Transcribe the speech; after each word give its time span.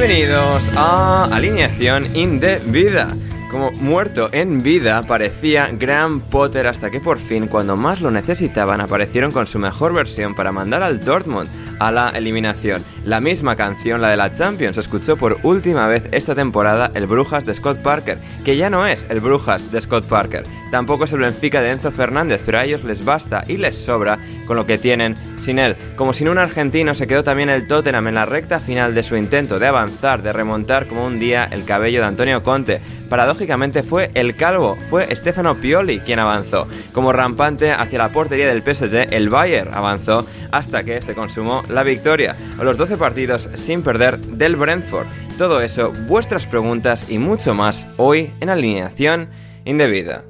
Bienvenidos 0.00 0.70
a 0.78 1.24
Alineación 1.30 2.16
Indebida. 2.16 3.14
Como 3.50 3.70
muerto 3.70 4.30
en 4.32 4.62
vida 4.62 5.02
parecía 5.02 5.68
Graham 5.70 6.22
Potter 6.22 6.68
hasta 6.68 6.90
que 6.90 7.00
por 7.00 7.18
fin, 7.18 7.48
cuando 7.48 7.76
más 7.76 8.00
lo 8.00 8.10
necesitaban, 8.10 8.80
aparecieron 8.80 9.30
con 9.30 9.46
su 9.46 9.58
mejor 9.58 9.92
versión 9.92 10.34
para 10.34 10.52
mandar 10.52 10.82
al 10.82 11.04
Dortmund 11.04 11.50
a 11.80 11.90
la 11.90 12.10
eliminación. 12.10 12.84
La 13.04 13.20
misma 13.20 13.56
canción, 13.56 14.00
la 14.00 14.10
de 14.10 14.16
la 14.16 14.32
Champions, 14.32 14.78
escuchó 14.78 15.16
por 15.16 15.38
última 15.42 15.88
vez 15.88 16.04
esta 16.12 16.36
temporada 16.36 16.92
el 16.94 17.08
Brujas 17.08 17.44
de 17.44 17.54
Scott 17.54 17.78
Parker, 17.78 18.18
que 18.44 18.56
ya 18.56 18.70
no 18.70 18.86
es 18.86 19.06
el 19.08 19.20
Brujas 19.20 19.72
de 19.72 19.80
Scott 19.80 20.04
Parker. 20.04 20.44
Tampoco 20.70 21.04
es 21.04 21.12
el 21.12 21.20
Benfica 21.20 21.60
de 21.60 21.70
Enzo 21.70 21.90
Fernández, 21.90 22.40
pero 22.46 22.58
a 22.58 22.64
ellos 22.64 22.84
les 22.84 23.04
basta 23.04 23.44
y 23.48 23.56
les 23.56 23.74
sobra 23.74 24.18
con 24.46 24.56
lo 24.56 24.66
que 24.66 24.78
tienen 24.78 25.16
sin 25.38 25.58
él. 25.58 25.74
Como 25.96 26.12
sin 26.12 26.28
un 26.28 26.38
argentino, 26.38 26.94
se 26.94 27.06
quedó 27.06 27.24
también 27.24 27.48
el 27.48 27.66
Tottenham 27.66 28.08
en 28.08 28.14
la 28.14 28.26
recta 28.26 28.60
final 28.60 28.94
de 28.94 29.02
su 29.02 29.16
intento 29.16 29.58
de 29.58 29.66
avanzar, 29.66 30.22
de 30.22 30.32
remontar 30.32 30.86
como 30.86 31.06
un 31.06 31.18
día 31.18 31.48
el 31.50 31.64
cabello 31.64 32.00
de 32.00 32.06
Antonio 32.06 32.42
Conte. 32.42 32.80
Paradójicamente 33.10 33.82
fue 33.82 34.12
el 34.14 34.36
calvo, 34.36 34.78
fue 34.88 35.14
Stefano 35.16 35.56
Pioli 35.56 35.98
quien 35.98 36.20
avanzó. 36.20 36.68
Como 36.92 37.12
rampante 37.12 37.72
hacia 37.72 37.98
la 37.98 38.10
portería 38.10 38.46
del 38.46 38.62
PSG, 38.62 39.12
el 39.12 39.28
Bayern 39.28 39.74
avanzó 39.74 40.24
hasta 40.52 40.84
que 40.84 41.02
se 41.02 41.14
consumó 41.14 41.64
la 41.68 41.82
victoria. 41.82 42.36
A 42.56 42.62
los 42.62 42.78
12 42.78 42.96
partidos 42.96 43.50
sin 43.54 43.82
perder 43.82 44.18
del 44.20 44.54
Brentford. 44.54 45.08
Todo 45.36 45.60
eso, 45.60 45.92
vuestras 46.06 46.46
preguntas 46.46 47.10
y 47.10 47.18
mucho 47.18 47.52
más 47.52 47.84
hoy 47.96 48.32
en 48.40 48.48
alineación 48.48 49.28
indebida. 49.64 50.22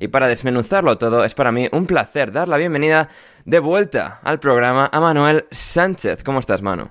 Y 0.00 0.08
para 0.08 0.26
desmenuzarlo 0.26 0.98
todo, 0.98 1.24
es 1.24 1.36
para 1.36 1.52
mí 1.52 1.68
un 1.70 1.86
placer 1.86 2.32
dar 2.32 2.48
la 2.48 2.56
bienvenida 2.56 3.10
de 3.44 3.60
vuelta 3.60 4.18
al 4.24 4.40
programa 4.40 4.90
a 4.92 5.00
Manuel 5.00 5.44
Sánchez. 5.52 6.24
¿Cómo 6.24 6.40
estás, 6.40 6.62
Manu? 6.62 6.90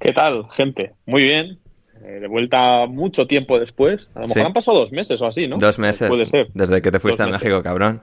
¿Qué 0.00 0.12
tal, 0.14 0.48
gente? 0.54 0.94
Muy 1.04 1.22
bien. 1.22 1.63
Eh, 2.06 2.20
de 2.20 2.26
vuelta 2.26 2.86
mucho 2.86 3.26
tiempo 3.26 3.58
después. 3.58 4.10
A 4.14 4.20
lo 4.20 4.26
mejor 4.26 4.46
han 4.46 4.52
pasado 4.52 4.78
dos 4.78 4.92
meses 4.92 5.22
o 5.22 5.26
así, 5.26 5.48
¿no? 5.48 5.56
Dos 5.56 5.78
meses. 5.78 6.06
Puede 6.06 6.26
ser. 6.26 6.48
Desde 6.52 6.82
que 6.82 6.90
te 6.90 7.00
fuiste 7.00 7.22
a 7.22 7.26
México, 7.26 7.62
cabrón. 7.62 8.02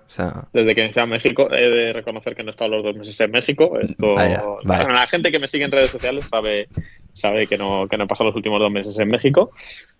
Desde 0.53 0.73
que 0.73 0.81
me 0.83 0.91
fui 0.91 1.01
a 1.03 1.05
México, 1.05 1.47
he 1.51 1.69
de 1.69 1.93
reconocer 1.93 2.35
que 2.35 2.41
no 2.41 2.49
he 2.49 2.51
estado 2.51 2.71
los 2.71 2.83
dos 2.83 2.95
meses 2.95 3.19
en 3.19 3.29
México. 3.29 3.77
Esto... 3.79 4.15
la 4.63 5.07
gente 5.07 5.31
que 5.31 5.37
me 5.37 5.47
sigue 5.47 5.65
en 5.65 5.71
redes 5.71 5.91
sociales 5.91 6.25
sabe, 6.27 6.67
sabe 7.13 7.45
que 7.45 7.59
no, 7.59 7.85
que 7.87 7.97
no 7.97 8.05
he 8.05 8.07
pasado 8.07 8.29
los 8.29 8.35
últimos 8.35 8.59
dos 8.59 8.71
meses 8.71 8.97
en 8.97 9.07
México. 9.07 9.51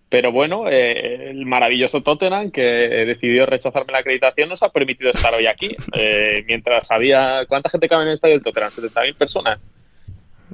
Pero 0.09 0.31
bueno, 0.31 0.65
eh, 0.67 1.29
el 1.29 1.45
maravilloso 1.45 2.01
Tottenham, 2.01 2.49
que 2.49 2.61
decidió 2.61 3.45
rechazarme 3.45 3.93
la 3.93 3.99
acreditación, 3.99 4.49
nos 4.49 4.63
ha 4.63 4.69
permitido 4.69 5.11
estar 5.11 5.33
hoy 5.33 5.45
aquí. 5.45 5.75
Eh, 5.93 6.43
mientras 6.47 6.89
había. 6.89 7.45
¿Cuánta 7.47 7.69
gente 7.69 7.87
cabe 7.87 8.03
en 8.03 8.07
el 8.09 8.13
estadio 8.15 8.33
del 8.33 8.43
Tottenham? 8.43 8.71
¿70.000 8.71 9.15
personas? 9.15 9.59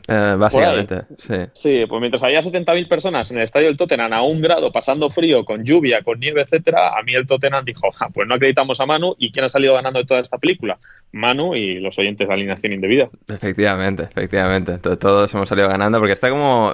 Eh, 0.08 0.36
básicamente, 0.38 1.02
sí. 1.18 1.36
Sí, 1.54 1.86
pues 1.88 2.00
mientras 2.00 2.24
había 2.24 2.42
70.000 2.42 2.88
personas 2.88 3.30
en 3.32 3.38
el 3.38 3.44
estadio 3.44 3.68
del 3.68 3.78
Tottenham 3.78 4.14
a 4.14 4.22
un 4.22 4.42
grado, 4.42 4.72
pasando 4.72 5.10
frío, 5.10 5.44
con 5.46 5.64
lluvia, 5.64 6.02
con 6.04 6.20
nieve, 6.20 6.42
etcétera, 6.42 6.98
a 6.98 7.04
mí 7.04 7.14
el 7.16 7.26
Tottenham 7.26 7.66
dijo, 7.66 7.90
pues 8.14 8.28
no 8.28 8.36
acreditamos 8.36 8.80
a 8.80 8.86
Manu. 8.86 9.16
¿Y 9.18 9.32
quién 9.32 9.46
ha 9.46 9.50
salido 9.50 9.74
ganando 9.74 10.00
de 10.00 10.06
toda 10.06 10.20
esta 10.20 10.38
película? 10.38 10.78
Manu 11.12 11.56
y 11.56 11.80
los 11.80 11.98
oyentes 11.98 12.28
de 12.28 12.34
alineación 12.34 12.74
indebida. 12.74 13.10
Efectivamente, 13.28 14.04
efectivamente. 14.04 14.78
Todos 14.78 15.34
hemos 15.34 15.50
salido 15.50 15.68
ganando 15.68 16.00
porque 16.00 16.14
está 16.14 16.30
como, 16.30 16.74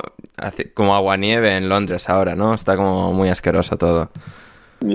como 0.73 0.95
agua-nieve 0.95 1.57
en 1.57 1.69
Londres 1.69 2.09
ahora, 2.09 2.35
¿no? 2.35 2.53
Está 2.53 2.75
como 2.75 3.13
muy 3.13 3.29
asqueroso 3.29 3.77
todo. 3.77 4.11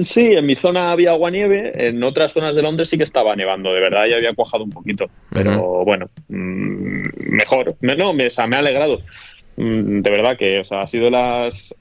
Sí, 0.02 0.32
en 0.32 0.44
mi 0.44 0.56
zona 0.56 0.92
había 0.92 1.10
agua 1.10 1.30
nieve, 1.30 1.88
en 1.88 2.02
otras 2.02 2.32
zonas 2.32 2.54
de 2.54 2.62
Londres 2.62 2.88
sí 2.88 2.98
que 2.98 3.04
estaba 3.04 3.34
nevando, 3.34 3.72
de 3.72 3.80
verdad 3.80 4.06
ya 4.06 4.16
había 4.16 4.34
cuajado 4.34 4.64
un 4.64 4.70
poquito, 4.70 5.06
pero 5.30 5.84
bueno, 5.84 6.10
mm, 6.28 7.06
mejor, 7.30 7.74
no, 7.80 8.12
me, 8.12 8.28
me 8.48 8.56
ha 8.56 8.58
alegrado, 8.58 9.00
mm, 9.56 10.00
de 10.00 10.10
verdad 10.10 10.36
que 10.36 10.60
o 10.60 10.64
sea, 10.64 10.82
ha 10.82 10.86
sido 10.86 11.10
las 11.10 11.74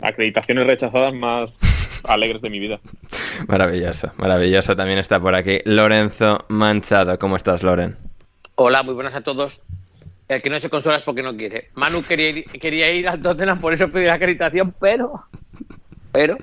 acreditaciones 0.00 0.66
rechazadas 0.66 1.14
más 1.14 1.60
alegres 2.04 2.42
de 2.42 2.50
mi 2.50 2.58
vida. 2.58 2.80
Maravilloso, 3.46 4.12
maravilloso, 4.16 4.74
también 4.74 4.98
está 4.98 5.20
por 5.20 5.34
aquí 5.34 5.58
Lorenzo 5.64 6.38
Manchado, 6.48 7.18
¿cómo 7.18 7.36
estás 7.36 7.62
Loren? 7.62 7.96
Hola, 8.56 8.82
muy 8.82 8.94
buenas 8.94 9.14
a 9.14 9.20
todos. 9.20 9.62
El 10.28 10.42
que 10.42 10.50
no 10.50 10.58
se 10.60 10.68
consola 10.68 10.96
es 10.96 11.02
porque 11.04 11.22
no 11.22 11.34
quiere. 11.36 11.70
Manu 11.74 12.02
quería 12.02 12.30
ir, 12.30 12.44
quería 12.44 12.90
ir 12.92 13.08
al 13.08 13.22
Tottenham, 13.22 13.60
por 13.60 13.72
eso 13.72 13.88
pidió 13.88 14.08
la 14.08 14.14
acreditación, 14.14 14.74
pero... 14.78 15.12
Pero 16.12 16.36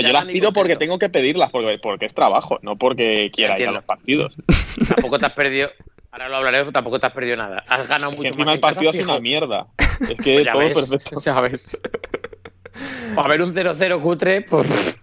yo 0.00 0.12
las 0.12 0.24
pido 0.26 0.52
porque 0.52 0.76
tengo 0.76 0.98
que 0.98 1.08
pedirlas, 1.08 1.50
porque, 1.50 1.78
porque 1.80 2.06
es 2.06 2.14
trabajo, 2.14 2.58
no 2.62 2.76
porque 2.76 3.30
quiera 3.32 3.58
ir 3.60 3.68
a 3.68 3.72
los 3.72 3.84
partidos. 3.84 4.34
Tampoco 4.88 5.18
te 5.18 5.26
has 5.26 5.32
perdido. 5.32 5.70
Ahora 6.12 6.28
lo 6.28 6.36
hablaré, 6.36 6.70
tampoco 6.72 6.98
te 6.98 7.06
has 7.06 7.12
perdido 7.14 7.36
nada. 7.36 7.64
Has 7.66 7.88
ganado 7.88 8.12
mucho. 8.12 8.28
encima 8.28 8.52
el 8.52 8.60
partido 8.60 8.90
es 8.90 8.98
una 8.98 9.18
mierda. 9.18 9.68
Es 10.00 10.14
que 10.22 10.42
pues 10.42 10.74
todo 10.74 10.88
perfecto. 10.88 11.20
Ya 11.24 11.40
ves. 11.40 11.80
A 13.16 13.28
ver 13.28 13.40
un 13.40 13.54
0-0 13.54 14.02
cutre, 14.02 14.42
pues. 14.42 15.00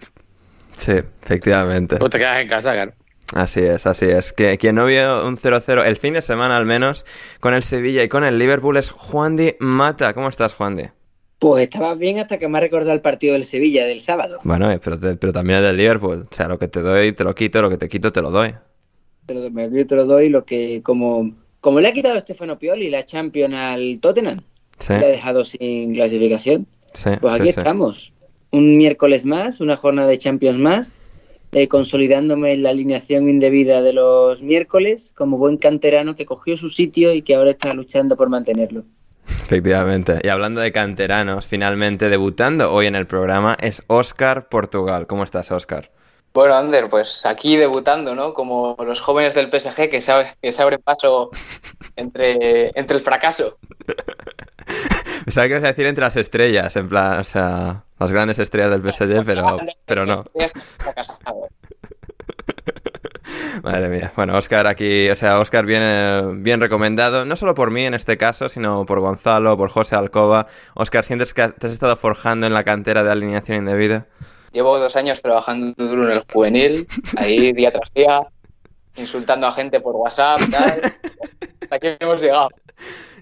Sí, 0.77 0.93
efectivamente. 1.23 1.97
Pues 1.97 2.11
te 2.11 2.19
quedas 2.19 2.41
en 2.41 2.47
casa, 2.47 2.73
claro. 2.73 2.93
Así 3.33 3.61
es, 3.61 3.87
así 3.87 4.05
es. 4.05 4.33
Que 4.33 4.59
quien 4.59 4.75
no 4.75 4.85
vio 4.85 5.25
un 5.25 5.37
0-0 5.37 5.83
el 5.85 5.97
fin 5.97 6.13
de 6.13 6.21
semana 6.21 6.57
al 6.57 6.65
menos 6.65 7.05
con 7.39 7.55
el 7.55 7.63
Sevilla 7.63 8.03
y 8.03 8.07
con 8.07 8.23
el 8.23 8.37
Liverpool 8.37 8.77
es 8.77 8.91
Juan 8.91 9.35
Di 9.35 9.55
Mata. 9.59 10.13
¿Cómo 10.13 10.29
estás, 10.29 10.53
Juan 10.53 10.75
Di? 10.75 10.83
Pues 11.39 11.63
estaba 11.63 11.95
bien 11.95 12.19
hasta 12.19 12.37
que 12.37 12.49
me 12.49 12.57
ha 12.57 12.61
recordado 12.61 12.91
el 12.91 12.99
partido 12.99 13.33
del 13.33 13.45
Sevilla 13.45 13.85
del 13.85 14.01
sábado. 14.01 14.39
Bueno, 14.43 14.77
pero, 14.83 14.99
pero 14.99 15.31
también 15.31 15.59
el 15.59 15.65
del 15.65 15.77
Liverpool. 15.77 16.27
O 16.29 16.35
sea, 16.35 16.49
lo 16.49 16.59
que 16.59 16.67
te 16.67 16.81
doy 16.81 17.13
te 17.13 17.23
lo 17.23 17.33
quito, 17.33 17.61
lo 17.61 17.69
que 17.69 17.77
te 17.77 17.87
quito 17.87 18.11
te 18.11 18.21
lo 18.21 18.29
doy. 18.29 18.53
Te 19.25 19.33
lo, 19.33 19.49
me, 19.49 19.69
te 19.85 19.95
lo 19.95 20.05
doy, 20.05 20.27
lo 20.27 20.43
que 20.43 20.81
como, 20.83 21.31
como 21.61 21.79
le 21.79 21.87
ha 21.87 21.93
quitado 21.93 22.19
Stefano 22.19 22.59
Pioli 22.59 22.89
la 22.89 23.05
Champions 23.05 23.53
al 23.53 23.99
Tottenham, 24.01 24.41
le 24.89 24.95
ha 24.95 25.07
dejado 25.07 25.45
sin 25.45 25.93
clasificación. 25.93 26.67
pues 27.21 27.33
aquí 27.33 27.49
estamos. 27.49 28.13
Un 28.51 28.77
miércoles 28.77 29.25
más, 29.25 29.61
una 29.61 29.77
jornada 29.77 30.09
de 30.09 30.17
Champions 30.17 30.59
más, 30.59 30.95
eh, 31.53 31.67
consolidándome 31.67 32.51
en 32.51 32.63
la 32.63 32.71
alineación 32.71 33.29
indebida 33.29 33.81
de 33.81 33.93
los 33.93 34.41
miércoles 34.41 35.13
como 35.15 35.37
buen 35.37 35.57
canterano 35.57 36.15
que 36.15 36.25
cogió 36.25 36.57
su 36.57 36.69
sitio 36.69 37.13
y 37.13 37.21
que 37.21 37.35
ahora 37.35 37.51
está 37.51 37.73
luchando 37.73 38.17
por 38.17 38.27
mantenerlo. 38.27 38.83
Efectivamente. 39.49 40.19
Y 40.21 40.27
hablando 40.27 40.61
de 40.61 40.71
canteranos, 40.71 41.47
finalmente 41.47 42.07
debutando 42.07 42.71
hoy 42.71 42.85
en 42.85 42.95
el 42.95 43.07
programa 43.07 43.57
es 43.59 43.81
Oscar 43.87 44.47
Portugal. 44.47 45.07
¿Cómo 45.07 45.23
estás, 45.23 45.51
Oscar? 45.51 45.89
Bueno, 46.35 46.53
Ander, 46.53 46.87
pues 46.87 47.25
aquí 47.25 47.57
debutando, 47.57 48.13
¿no? 48.13 48.31
Como 48.35 48.75
los 48.77 49.01
jóvenes 49.01 49.33
del 49.33 49.47
PSG 49.47 49.89
que, 49.89 50.03
sabe, 50.03 50.35
que 50.39 50.53
se 50.53 50.61
abren 50.61 50.79
paso 50.83 51.31
entre, 51.95 52.69
entre 52.79 52.97
el 52.97 53.03
fracaso. 53.03 53.57
Pensaba 55.25 55.47
que 55.47 55.53
ibas 55.53 55.63
a 55.63 55.67
decir 55.69 55.87
entre 55.87 56.03
las 56.03 56.15
estrellas, 56.15 56.75
en 56.75 56.87
plan, 56.87 57.19
o 57.19 57.23
sea, 57.23 57.85
las 57.99 58.11
grandes 58.11 58.37
estrellas 58.37 58.69
del 58.69 58.91
PSG, 58.91 59.25
pero, 59.25 59.57
pero 59.85 60.05
no. 60.05 60.25
Madre 63.69 63.87
mía. 63.87 64.11
Bueno, 64.15 64.35
Oscar 64.35 64.65
aquí, 64.65 65.07
o 65.11 65.15
sea, 65.15 65.39
Oscar 65.39 65.63
viene 65.63 66.23
bien 66.37 66.59
recomendado, 66.59 67.23
no 67.23 67.35
solo 67.35 67.53
por 67.53 67.69
mí 67.69 67.85
en 67.85 67.93
este 67.93 68.17
caso, 68.17 68.49
sino 68.49 68.83
por 68.83 68.99
Gonzalo, 68.99 69.55
por 69.57 69.69
José 69.69 69.95
Alcoba. 69.95 70.47
Oscar, 70.73 71.05
¿sientes 71.05 71.35
que 71.35 71.49
te 71.49 71.67
has 71.67 71.73
estado 71.73 71.95
forjando 71.95 72.47
en 72.47 72.55
la 72.55 72.63
cantera 72.63 73.03
de 73.03 73.11
alineación 73.11 73.59
indebida? 73.59 74.07
Llevo 74.53 74.79
dos 74.79 74.95
años 74.95 75.21
trabajando 75.21 75.75
duro 75.77 76.07
en 76.07 76.13
el 76.13 76.23
juvenil, 76.33 76.87
ahí 77.15 77.53
día 77.53 77.71
tras 77.71 77.93
día, 77.93 78.21
insultando 78.95 79.45
a 79.45 79.51
gente 79.51 79.79
por 79.79 79.95
WhatsApp, 79.95 80.39
tal. 80.49 80.81
Hasta 81.61 81.75
aquí 81.75 81.89
hemos 81.99 82.19
llegado. 82.23 82.49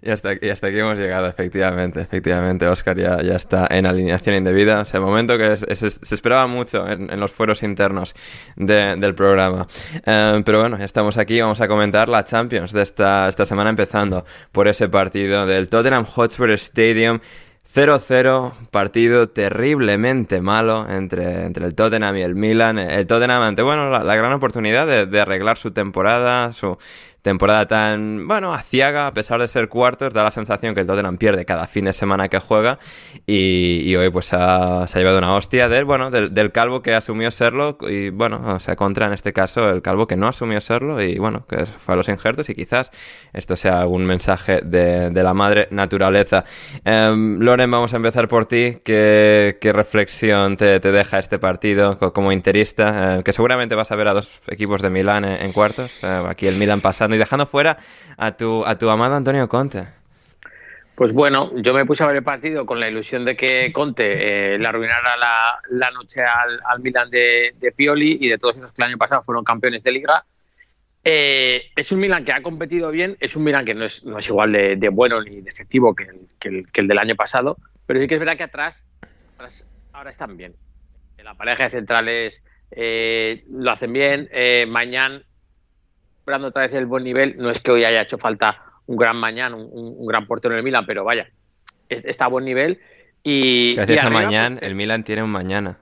Y 0.08 0.10
hasta, 0.10 0.30
hasta 0.54 0.68
aquí 0.68 0.80
hemos 0.80 0.98
llegado, 0.98 1.28
efectivamente, 1.28 2.00
efectivamente. 2.00 2.66
Oscar 2.66 2.98
ya, 2.98 3.22
ya 3.22 3.36
está 3.36 3.68
en 3.70 3.86
alineación 3.86 4.36
indebida. 4.36 4.86
O 4.94 5.02
momento 5.02 5.38
que 5.38 5.58
se 5.58 6.16
esperaba 6.16 6.48
mucho 6.48 6.88
en, 6.88 7.20
los 7.20 7.30
fueros 7.30 7.62
internos 7.62 8.16
del 8.56 9.16
programa. 9.16 9.68
Eh, 10.06 10.42
pero 10.46 10.62
bueno, 10.62 10.78
estamos 10.78 11.18
aquí. 11.18 11.42
Vamos 11.42 11.60
a 11.60 11.68
comentar 11.68 12.08
la 12.08 12.24
Champions 12.24 12.72
de 12.72 12.84
esta, 12.84 13.28
esta 13.28 13.46
semana, 13.46 13.70
empezando 13.70 14.24
por 14.54 14.70
ese 14.70 14.88
partido 14.88 15.46
del 15.46 15.68
Tottenham 15.68 16.06
Hotspur 16.06 16.52
Stadium. 16.52 17.20
0-0, 17.76 18.54
partido 18.72 19.28
terriblemente 19.28 20.42
malo 20.42 20.88
entre, 20.90 21.44
entre 21.44 21.66
el 21.66 21.76
Tottenham 21.76 22.16
y 22.16 22.22
el 22.22 22.34
Milan. 22.34 22.80
El 22.80 23.06
Tottenham 23.08 23.42
ante, 23.42 23.62
bueno, 23.62 23.90
la, 23.90 24.16
gran 24.16 24.32
oportunidad 24.32 24.88
de, 24.88 25.06
de, 25.06 25.20
arreglar 25.20 25.58
su 25.58 25.72
temporada, 25.72 26.54
su, 26.54 26.78
temporada 27.28 27.68
tan, 27.68 28.26
bueno, 28.26 28.54
aciaga, 28.54 29.06
a 29.06 29.14
pesar 29.14 29.42
de 29.42 29.50
ser 29.50 29.68
cuartos, 29.68 30.14
da 30.14 30.24
la 30.24 30.32
sensación 30.32 30.74
que 30.74 30.80
el 30.80 30.88
Tottenham 30.88 31.18
pierde 31.18 31.44
cada 31.44 31.68
fin 31.68 31.84
de 31.84 31.92
semana 31.92 32.30
que 32.30 32.40
juega 32.40 32.80
y, 33.26 33.94
hoy 33.98 34.10
pues 34.12 34.34
ha, 34.34 34.88
se 34.88 34.98
ha 34.98 35.02
llevado 35.02 35.18
una 35.18 35.36
hostia 35.36 35.68
del, 35.68 35.84
bueno, 35.84 36.10
del, 36.10 36.52
calvo 36.54 36.82
que 36.82 36.96
asumió 36.96 37.30
serlo 37.30 37.78
y 37.82 38.12
bueno, 38.12 38.42
o 38.56 38.60
sea, 38.60 38.78
contra 38.78 39.08
en 39.08 39.14
este 39.14 39.34
caso 39.34 39.70
el 39.70 39.82
calvo 39.82 40.08
que 40.08 40.16
no 40.16 40.30
asumió 40.30 40.62
serlo 40.62 41.02
y 41.02 41.20
bueno, 41.20 41.46
que 41.48 41.66
fue 41.66 41.96
a 41.96 41.98
los 41.98 42.08
injertos 42.08 42.50
y 42.50 42.56
quizás 42.56 42.92
esto 43.34 43.58
sea 43.58 43.82
algún 43.82 44.06
mensaje 44.06 44.62
de, 44.64 45.12
la 45.12 45.34
madre 45.34 45.68
naturaleza. 45.72 46.46
Em, 46.86 47.40
Loren, 47.42 47.70
vamos 47.70 47.94
a 47.94 47.98
empezar 47.98 48.30
por 48.30 48.46
ti. 48.46 48.78
¿Qué, 48.86 49.58
reflexión 49.62 50.56
te, 50.56 50.80
deja 50.80 51.20
este 51.20 51.40
partido 51.40 51.98
como 51.98 52.32
interista? 52.32 53.16
Em, 53.16 53.24
que 53.24 53.34
seguramente 53.34 53.76
vas 53.76 53.92
a 53.92 53.96
ver 53.96 54.08
a 54.08 54.14
dos 54.14 54.40
equipos 54.48 54.82
de 54.82 54.90
Milán 54.90 55.26
en, 55.26 55.52
cuartos. 55.52 56.02
Em, 56.04 56.26
aquí 56.26 56.48
el 56.48 56.56
Milán 56.56 56.80
pasando 56.80 57.17
dejando 57.18 57.46
fuera 57.46 57.78
a 58.18 58.32
tu, 58.32 58.66
a 58.66 58.78
tu 58.78 58.90
amado 58.90 59.16
Antonio 59.16 59.48
Conte. 59.48 59.98
Pues 60.98 61.14
bueno, 61.14 61.52
yo 61.54 61.76
me 61.76 61.86
puse 61.86 62.04
a 62.04 62.08
ver 62.08 62.16
el 62.16 62.24
partido 62.24 62.66
con 62.66 62.80
la 62.80 62.90
ilusión 62.90 63.24
de 63.24 63.38
que 63.38 63.72
Conte 63.72 64.56
eh, 64.56 64.58
le 64.58 64.68
arruinara 64.68 65.16
la, 65.70 65.92
noche 65.92 66.24
al, 66.24 66.60
al 66.68 66.80
Milan 66.80 67.12
de, 67.12 67.54
Pioli 67.76 68.18
y 68.20 68.28
de 68.28 68.40
todos 68.40 68.58
esos 68.58 68.74
que 68.74 68.82
el 68.82 68.88
año 68.88 68.98
pasado 68.98 69.22
fueron 69.22 69.44
campeones 69.44 69.84
de 69.84 69.92
liga. 69.92 70.26
Eh, 71.04 71.66
es 71.76 71.92
un 71.92 72.00
Milan 72.00 72.26
que 72.26 72.34
ha 72.34 72.42
competido 72.42 72.90
bien, 72.90 73.16
es 73.20 73.36
un 73.36 73.44
Milan 73.44 73.64
que 73.64 73.76
no 73.76 73.86
es, 73.86 74.04
no 74.06 74.18
es 74.18 74.28
igual 74.28 74.52
de, 74.54 74.90
bueno 74.90 75.22
ni 75.22 75.42
de 75.42 75.50
efectivo 75.50 75.94
que 75.94 76.06
el, 76.06 76.66
que, 76.72 76.82
el, 76.82 76.88
del 76.88 76.98
año 76.98 77.16
pasado, 77.16 77.58
pero 77.86 78.02
sí 78.02 78.08
que 78.08 78.16
es 78.16 78.20
verdad 78.20 78.36
que 78.36 78.46
atrás, 78.46 78.84
ahora 79.94 80.10
están 80.10 80.36
bien. 80.36 80.56
La 81.24 81.36
pareja 81.36 81.66
de 81.66 81.70
centrales 81.70 82.42
eh, 82.72 83.44
lo 83.52 83.70
hacen 83.70 83.94
bien. 83.94 84.30
mañana, 84.68 85.22
esperando 86.28 86.50
otra 86.50 86.64
vez 86.64 86.74
el 86.74 86.86
buen 86.86 87.06
nivel, 87.06 87.38
no 87.38 87.50
es 87.50 87.62
que 87.62 87.72
hoy 87.72 87.86
haya 87.86 88.02
hecho 88.02 88.18
falta 88.18 88.62
un 88.86 88.98
gran 88.98 89.16
mañana, 89.16 89.56
un, 89.56 90.06
gran 90.06 90.28
portero 90.28 90.54
en 90.54 90.58
el 90.58 90.64
Milan, 90.66 90.86
pero 90.86 91.06
vaya, 91.06 91.30
está 91.88 92.26
a 92.26 92.28
buen 92.28 92.44
nivel. 92.44 92.82
Y, 93.24 93.76
Gracias 93.76 94.04
a 94.04 94.10
mañana, 94.10 94.58
pues, 94.58 94.68
el 94.68 94.76
Milan 94.76 95.06
tiene 95.06 95.24
un 95.24 95.30
mañana. 95.30 95.78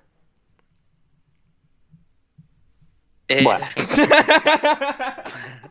Eh, 3.28 3.42
bueno. 3.42 3.66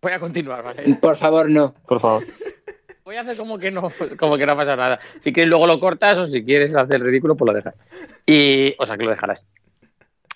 Voy 0.00 0.12
a 0.12 0.20
continuar, 0.20 0.62
¿vale? 0.62 0.96
Por 1.00 1.16
favor, 1.16 1.50
no. 1.50 1.74
Por 1.84 2.00
favor. 2.00 2.22
Voy 3.04 3.16
a 3.16 3.22
hacer 3.22 3.36
como 3.36 3.58
que 3.58 3.72
no, 3.72 3.90
como 4.16 4.38
que 4.38 4.46
no 4.46 4.56
pasa 4.56 4.76
nada. 4.76 5.00
Si 5.20 5.32
quieres 5.32 5.50
luego 5.50 5.66
lo 5.66 5.80
cortas 5.80 6.18
o 6.18 6.26
si 6.26 6.44
quieres 6.44 6.76
hacer 6.76 7.00
ridículo, 7.00 7.36
pues 7.36 7.48
lo 7.48 7.54
dejas. 7.54 7.74
Y, 8.24 8.76
o 8.78 8.86
sea, 8.86 8.96
que 8.96 9.02
lo 9.02 9.10
dejarás. 9.10 9.48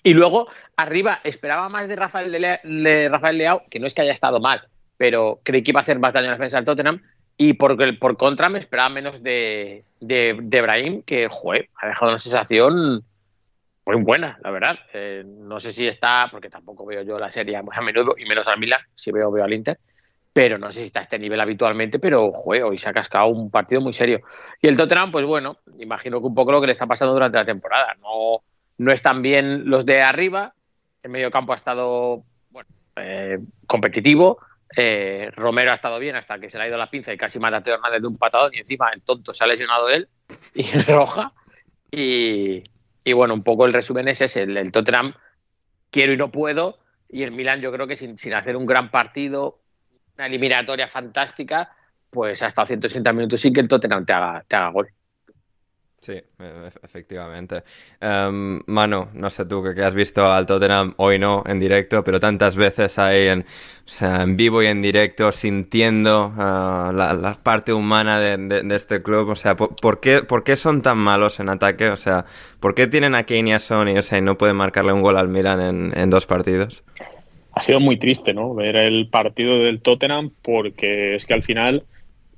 Y 0.07 0.13
luego, 0.13 0.47
arriba, 0.77 1.19
esperaba 1.25 1.67
más 1.67 1.89
de 1.89 1.97
Rafael, 1.97 2.31
de 2.31 3.09
Rafael 3.09 3.37
Leao, 3.37 3.63
que 3.69 3.77
no 3.77 3.87
es 3.87 3.93
que 3.93 4.03
haya 4.03 4.13
estado 4.13 4.39
mal, 4.39 4.61
pero 4.95 5.41
creí 5.43 5.63
que 5.63 5.71
iba 5.71 5.81
a 5.81 5.81
hacer 5.81 5.99
más 5.99 6.13
daño 6.13 6.27
en 6.27 6.31
la 6.31 6.37
defensa 6.37 6.55
del 6.55 6.63
Tottenham. 6.63 7.01
Y 7.35 7.55
por, 7.55 7.75
por 7.99 8.15
contra 8.15 8.47
me 8.47 8.57
esperaba 8.57 8.87
menos 8.87 9.21
de, 9.21 9.83
de, 9.99 10.61
Brahim, 10.61 11.01
que 11.01 11.27
joder, 11.29 11.67
ha 11.75 11.89
dejado 11.89 12.11
una 12.11 12.19
sensación 12.19 13.03
muy 13.85 14.01
buena, 14.01 14.39
la 14.41 14.51
verdad. 14.51 14.79
Eh, 14.93 15.25
no 15.25 15.59
sé 15.59 15.73
si 15.73 15.85
está, 15.85 16.29
porque 16.31 16.49
tampoco 16.49 16.85
veo 16.85 17.01
yo 17.01 17.19
la 17.19 17.29
serie 17.29 17.61
muy 17.61 17.75
a 17.75 17.81
menudo, 17.81 18.15
y 18.17 18.23
menos 18.23 18.47
al 18.47 18.59
Milan, 18.59 18.79
si 18.95 19.11
veo, 19.11 19.29
veo 19.29 19.43
al 19.43 19.51
Inter. 19.51 19.77
Pero 20.31 20.57
no 20.57 20.71
sé 20.71 20.79
si 20.79 20.85
está 20.85 20.99
a 20.99 21.03
este 21.03 21.19
nivel 21.19 21.41
habitualmente, 21.41 21.99
pero 21.99 22.31
joder, 22.31 22.63
hoy 22.63 22.77
se 22.77 22.89
ha 22.89 22.93
cascado 22.93 23.27
un 23.27 23.51
partido 23.51 23.81
muy 23.81 23.91
serio. 23.91 24.21
Y 24.61 24.69
el 24.69 24.77
Tottenham, 24.77 25.11
pues 25.11 25.25
bueno, 25.25 25.57
imagino 25.79 26.21
que 26.21 26.27
un 26.27 26.33
poco 26.33 26.53
lo 26.53 26.61
que 26.61 26.67
le 26.67 26.71
está 26.71 26.87
pasando 26.87 27.13
durante 27.13 27.37
la 27.37 27.43
temporada. 27.43 27.93
No, 28.01 28.41
no 28.77 28.91
están 28.91 29.21
bien 29.21 29.69
los 29.69 29.85
de 29.85 30.01
arriba, 30.01 30.53
el 31.03 31.11
medio 31.11 31.31
campo 31.31 31.53
ha 31.53 31.55
estado 31.55 32.23
bueno, 32.49 32.69
eh, 32.95 33.39
competitivo, 33.65 34.39
eh, 34.75 35.31
Romero 35.35 35.71
ha 35.71 35.75
estado 35.75 35.97
bien 35.99 36.15
hasta 36.15 36.39
que 36.39 36.49
se 36.49 36.57
le 36.57 36.65
ha 36.65 36.67
ido 36.67 36.77
la 36.77 36.89
pinza 36.89 37.13
y 37.13 37.17
casi 37.17 37.39
mata 37.39 37.57
a 37.57 37.63
Teo 37.63 37.75
Hernández 37.75 38.01
de 38.01 38.07
un 38.07 38.17
patadón 38.17 38.53
y 38.53 38.59
encima 38.59 38.89
el 38.93 39.01
tonto 39.01 39.33
se 39.33 39.43
ha 39.43 39.47
lesionado 39.47 39.89
él 39.89 40.07
y 40.53 40.63
roja. 40.87 41.33
Y, 41.89 42.63
bueno, 43.13 43.33
un 43.33 43.43
poco 43.43 43.65
el 43.65 43.73
resumen 43.73 44.07
es 44.09 44.21
ese, 44.21 44.43
el, 44.43 44.71
Tottenham 44.71 45.13
quiero 45.89 46.11
y 46.11 46.17
no 46.17 46.29
puedo 46.31 46.79
y 47.07 47.23
el 47.23 47.31
Milan 47.31 47.61
yo 47.61 47.71
creo 47.71 47.87
que 47.87 47.95
sin, 47.95 48.33
hacer 48.33 48.57
un 48.57 48.65
gran 48.65 48.91
partido, 48.91 49.61
una 50.17 50.27
eliminatoria 50.27 50.89
fantástica, 50.89 51.71
pues 52.09 52.43
hasta 52.43 52.65
160 52.65 53.13
minutos 53.13 53.39
sí 53.39 53.53
que 53.53 53.61
el 53.61 53.69
Tottenham 53.69 54.05
te 54.05 54.13
haga, 54.13 54.43
te 54.45 54.55
haga 54.57 54.69
gol. 54.71 54.89
Sí, 55.99 56.13
e-, 56.13 56.71
efectivamente. 56.83 57.63
Um, 58.01 58.61
Manu, 58.67 59.07
no 59.13 59.29
sé 59.29 59.45
tú 59.45 59.63
que, 59.63 59.81
has 59.83 59.95
visto 59.95 60.31
al 60.31 60.45
Tottenham 60.45 60.93
hoy 60.97 61.17
no 61.17 61.43
en 61.45 61.59
directo, 61.59 62.03
pero 62.03 62.19
tantas 62.19 62.55
veces 62.55 62.99
ahí 62.99 63.27
en, 63.27 63.45
en 64.01 64.37
vivo 64.37 64.61
y 64.61 64.67
en 64.67 64.81
directo, 64.81 65.31
sintiendo 65.31 66.27
uh, 66.27 66.91
la, 66.93 67.37
parte 67.41 67.73
humana 67.73 68.19
de, 68.19 68.75
este 68.75 69.01
club. 69.01 69.29
O 69.29 69.35
sea, 69.35 69.55
¿por, 69.55 69.99
qué, 69.99 70.21
¿por, 70.21 70.43
qué, 70.43 70.55
son 70.55 70.81
tan 70.81 70.97
malos 70.97 71.39
en 71.39 71.49
ataque? 71.49 71.89
O 71.89 71.97
sea, 71.97 72.25
¿por 72.59 72.75
qué 72.75 72.87
tienen 72.87 73.15
a 73.15 73.23
Kane 73.23 73.49
y 73.49 73.53
a 73.53 73.59
Sony 73.59 73.97
o 73.97 74.01
sea, 74.01 74.19
y 74.19 74.21
no 74.21 74.37
pueden 74.37 74.55
marcarle 74.55 74.93
un 74.93 75.01
gol 75.01 75.17
al 75.17 75.27
Milan 75.27 75.61
en, 75.61 75.97
en 75.97 76.09
dos 76.09 76.25
partidos? 76.27 76.83
Ha 77.53 77.61
sido 77.61 77.79
muy 77.79 77.97
triste, 77.97 78.35
¿no? 78.35 78.53
Ver 78.53 78.75
el 78.75 79.09
partido 79.09 79.57
del 79.57 79.81
Tottenham 79.81 80.31
porque 80.43 81.15
es 81.15 81.25
que 81.25 81.33
al 81.33 81.41
final 81.41 81.85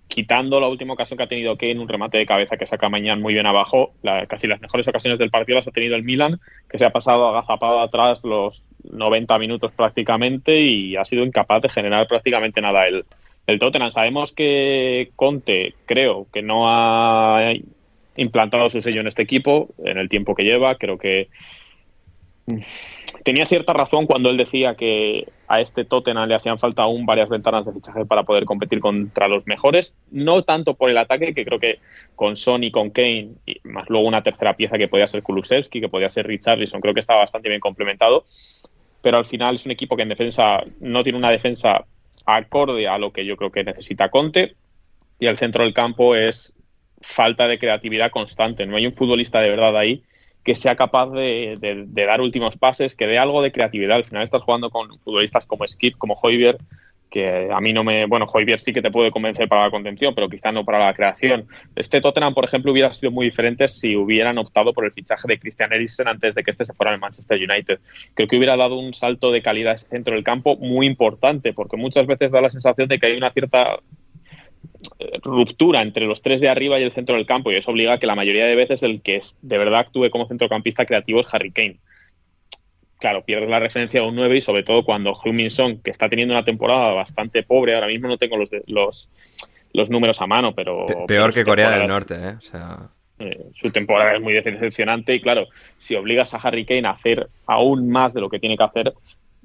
quitando 0.10 0.60
la 0.60 0.68
última 0.68 0.94
ocasión 0.94 1.18
que 1.18 1.24
ha 1.24 1.28
tenido 1.28 1.56
Kane, 1.56 1.80
un 1.80 1.88
remate 1.88 2.18
de 2.18 2.26
cabeza 2.26 2.58
que 2.58 2.66
saca 2.66 2.90
mañana 2.90 3.22
muy 3.22 3.34
bien 3.34 3.46
abajo, 3.46 3.94
casi 4.28 4.48
las 4.48 4.60
mejores 4.60 4.88
ocasiones 4.88 5.20
del 5.20 5.30
partido 5.30 5.58
las 5.58 5.68
ha 5.68 5.72
tenido 5.72 5.96
el 5.96 6.04
Milan, 6.04 6.40
que 6.68 6.80
se 6.80 6.86
ha 6.86 6.90
pasado 6.90 7.28
agazapado 7.28 7.80
atrás 7.80 8.26
los 8.26 8.64
90 8.92 9.38
minutos 9.38 9.72
prácticamente 9.72 10.60
y 10.60 10.96
ha 10.96 11.06
sido 11.06 11.24
incapaz 11.24 11.62
de 11.62 11.70
generar 11.70 12.08
prácticamente 12.08 12.60
nada 12.60 12.88
el, 12.88 13.06
el 13.46 13.60
Tottenham. 13.60 13.92
Sabemos 13.92 14.34
que 14.34 15.12
Conte, 15.16 15.76
creo 15.86 16.26
que 16.34 16.42
no 16.42 16.64
ha 16.68 17.54
implantado 18.16 18.70
su 18.72 18.82
sello 18.82 19.02
en 19.02 19.08
este 19.08 19.22
equipo 19.22 19.70
en 19.78 20.00
el 20.00 20.10
tiempo 20.10 20.34
que 20.34 20.44
lleva, 20.44 20.76
creo 20.76 20.98
que 20.98 21.30
tenía 23.24 23.46
cierta 23.46 23.74
razón 23.74 24.06
cuando 24.06 24.30
él 24.30 24.38
decía 24.38 24.76
que 24.76 25.28
a 25.48 25.62
este 25.62 25.86
Tottenham 25.86 26.28
le 26.28 26.36
hacían 26.36 26.60
falta 26.60 26.84
aún 26.84 27.06
varias 27.06 27.30
ventanas 27.30 27.66
de 27.66 27.74
fichaje 27.74 28.06
para 28.06 28.24
poder 28.24 28.46
competir 28.46 28.80
contra 28.80 29.28
los 29.28 29.48
mejores, 29.48 29.94
no 30.12 30.44
tanto 30.44 30.76
por 30.76 30.90
el 30.90 30.98
ataque, 30.98 31.34
que 31.34 31.46
creo 31.46 31.60
que 31.60 31.80
con 32.16 32.36
Son 32.36 32.64
y 32.64 32.72
con 32.72 32.92
Kane, 32.92 33.32
y 33.46 33.60
más 33.64 33.90
luego 33.90 34.08
una 34.08 34.24
tercera 34.24 34.56
pieza 34.56 34.78
que 34.78 34.88
podía 34.88 35.08
ser 35.08 35.24
Kulusevski, 35.24 35.82
que 35.82 35.90
podía 35.90 36.10
ser 36.10 36.28
Richarlison, 36.28 36.82
creo 36.82 36.94
que 36.94 37.00
estaba 37.00 37.20
bastante 37.20 37.50
bien 37.50 37.62
complementado, 37.62 38.26
pero 39.02 39.18
al 39.18 39.26
final 39.26 39.56
es 39.56 39.66
un 39.66 39.72
equipo 39.72 39.96
que 39.96 40.04
en 40.04 40.10
defensa 40.10 40.64
no 40.80 41.04
tiene 41.04 41.18
una 41.18 41.32
defensa 41.32 41.86
acorde 42.26 42.88
a 42.88 42.98
lo 42.98 43.12
que 43.12 43.26
yo 43.26 43.38
creo 43.38 43.52
que 43.52 43.64
necesita 43.64 44.10
Conte, 44.10 44.56
y 45.20 45.26
el 45.26 45.38
centro 45.38 45.64
del 45.64 45.74
campo 45.74 46.16
es 46.16 46.56
falta 47.02 47.48
de 47.48 47.60
creatividad 47.60 48.12
constante, 48.12 48.66
no 48.66 48.76
hay 48.76 48.86
un 48.86 48.94
futbolista 48.94 49.40
de 49.42 49.50
verdad 49.50 49.76
ahí 49.78 50.04
que 50.44 50.56
sea 50.56 50.76
capaz 50.76 51.12
de, 51.12 51.86
dar 51.88 52.22
últimos 52.22 52.58
pases, 52.58 52.96
que 52.96 53.08
dé 53.08 53.18
algo 53.18 53.42
de 53.42 53.52
creatividad. 53.52 53.98
Al 53.98 54.06
final 54.06 54.24
estás 54.24 54.42
jugando 54.42 54.70
con 54.70 54.98
futbolistas 55.00 55.46
como 55.46 55.68
Skip, 55.68 55.98
como 55.98 56.16
Hoiber, 56.16 56.58
que 57.10 57.50
a 57.52 57.60
mí 57.60 57.74
no 57.74 57.84
me. 57.84 58.06
Bueno, 58.06 58.26
Hoiber 58.32 58.60
sí 58.60 58.72
que 58.72 58.82
te 58.82 58.92
puede 58.92 59.12
convencer 59.12 59.48
para 59.48 59.64
la 59.64 59.72
contención, 59.72 60.14
pero 60.14 60.30
quizá 60.30 60.52
no 60.52 60.64
para 60.64 60.80
la 60.80 60.94
creación. 60.94 61.48
Este 61.76 62.02
Tottenham, 62.02 62.34
por 62.34 62.46
ejemplo, 62.46 62.72
hubiera 62.72 62.94
sido 62.94 63.12
muy 63.12 63.26
diferente 63.26 63.68
si 63.68 63.96
hubieran 63.96 64.38
optado 64.38 64.74
por 64.74 64.86
el 64.86 64.92
fichaje 64.92 65.28
de 65.28 65.40
Christian 65.40 65.74
Eriksen 65.74 66.08
antes 66.08 66.36
de 66.36 66.44
que 66.44 66.52
este 66.52 66.66
se 66.66 66.74
fuera 66.74 66.92
al 66.92 67.00
Manchester 67.00 67.38
United. 67.38 67.80
Creo 68.14 68.28
que 68.28 68.38
hubiera 68.38 68.56
dado 68.56 68.78
un 68.78 68.94
salto 68.94 69.32
de 69.32 69.42
calidad 69.42 69.72
a 69.72 69.76
ese 69.76 69.88
centro 69.88 70.14
del 70.14 70.24
campo 70.24 70.56
muy 70.58 70.86
importante, 70.86 71.54
porque 71.54 71.78
muchas 71.78 72.06
veces 72.06 72.32
da 72.32 72.42
la 72.42 72.50
sensación 72.50 72.88
de 72.88 73.00
que 73.00 73.08
hay 73.08 73.18
una 73.18 73.32
cierta 73.32 73.80
ruptura 75.24 75.82
entre 75.82 76.06
los 76.06 76.22
tres 76.22 76.42
de 76.42 76.50
arriba 76.50 76.80
y 76.80 76.84
el 76.84 76.92
centro 76.92 77.16
del 77.16 77.26
campo 77.26 77.52
y 77.52 77.56
eso 77.56 77.72
obliga 77.72 77.94
a 77.94 78.00
que 78.00 78.08
la 78.08 78.16
mayoría 78.16 78.46
de 78.46 78.56
veces 78.56 78.84
el 78.84 79.02
que 79.02 79.22
de 79.42 79.58
verdad 79.58 79.82
actúe 79.82 80.10
como 80.10 80.28
centrocampista 80.28 80.86
creativo 80.86 81.22
es 81.22 81.34
Harry 81.34 81.52
Kane. 81.52 81.80
Claro, 83.00 83.24
pierdes 83.24 83.50
la 83.50 83.60
referencia 83.60 84.02
a 84.02 84.06
un 84.06 84.16
9 84.16 84.38
y 84.38 84.42
sobre 84.42 84.64
todo 84.64 84.84
cuando 84.84 85.14
Heung-Min 85.14 85.50
Son, 85.50 85.82
que 85.82 85.90
está 85.90 86.10
teniendo 86.10 86.34
una 86.34 86.44
temporada 86.44 86.92
bastante 86.94 87.44
pobre, 87.44 87.74
ahora 87.74 87.88
mismo 87.88 88.10
no 88.10 88.18
tengo 88.18 88.36
los, 88.36 88.50
los, 88.68 89.10
los 89.74 89.90
números 89.90 90.22
a 90.22 90.28
mano, 90.28 90.54
pero... 90.54 90.86
Peor 91.08 91.34
que 91.34 91.46
Corea 91.46 91.72
del 91.72 91.88
Norte, 91.88 92.16
¿eh? 92.16 92.36
¿eh? 93.20 93.46
su 93.54 93.72
temporada 93.72 94.16
es 94.16 94.22
muy 94.22 94.34
decepcionante 94.34 95.16
y 95.16 95.22
claro, 95.22 95.48
si 95.78 95.96
obligas 95.96 96.34
a 96.34 96.38
Harry 96.40 96.66
Kane 96.66 96.88
a 96.88 96.92
hacer 96.92 97.30
aún 97.46 97.90
más 97.90 98.14
de 98.14 98.20
lo 98.20 98.30
que 98.30 98.40
tiene 98.40 98.58
que 98.58 98.64
hacer, 98.64 98.94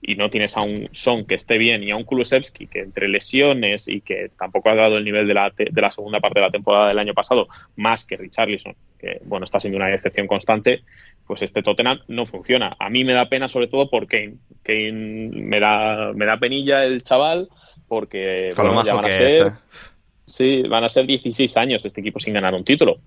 y 0.06 0.16
no 0.16 0.28
tienes 0.28 0.56
a 0.56 0.60
un 0.60 0.88
Son 0.92 1.24
que 1.24 1.34
esté 1.34 1.56
bien 1.56 1.82
y 1.82 1.90
a 1.90 1.96
un 1.96 2.04
Kulusevski 2.04 2.66
que 2.66 2.80
entre 2.80 3.08
lesiones 3.08 3.88
y 3.88 4.00
que 4.00 4.30
tampoco 4.38 4.68
ha 4.68 4.74
dado 4.74 4.98
el 4.98 5.04
nivel 5.04 5.26
de 5.26 5.34
la, 5.34 5.52
de 5.56 5.80
la 5.80 5.90
segunda 5.90 6.20
parte 6.20 6.40
de 6.40 6.46
la 6.46 6.50
temporada 6.50 6.88
del 6.88 6.98
año 6.98 7.14
pasado, 7.14 7.48
más 7.76 8.04
que 8.04 8.16
Richarlison, 8.16 8.74
que 8.98 9.20
bueno, 9.24 9.44
está 9.44 9.60
siendo 9.60 9.78
una 9.78 9.86
decepción 9.86 10.26
constante, 10.26 10.82
pues 11.26 11.42
este 11.42 11.62
Tottenham 11.62 12.00
no 12.08 12.26
funciona. 12.26 12.76
A 12.78 12.90
mí 12.90 13.04
me 13.04 13.14
da 13.14 13.28
pena 13.28 13.48
sobre 13.48 13.68
todo 13.68 13.88
por 13.88 14.06
Kane. 14.06 14.34
Kane 14.62 14.92
me 14.92 15.58
da, 15.58 16.12
me 16.14 16.26
da 16.26 16.36
penilla 16.38 16.84
el 16.84 17.02
chaval 17.02 17.48
porque 17.88 18.50
ya 18.56 18.62
van 18.62 19.04
a 19.04 19.08
ser, 19.08 19.46
¿eh? 19.46 19.52
sí, 20.26 20.62
van 20.62 20.84
a 20.84 20.88
ser 20.88 21.06
16 21.06 21.56
años 21.56 21.84
este 21.84 22.00
equipo 22.00 22.20
sin 22.20 22.34
ganar 22.34 22.54
un 22.54 22.64
título 22.64 22.98